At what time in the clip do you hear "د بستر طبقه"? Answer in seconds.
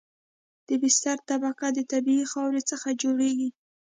0.67-1.67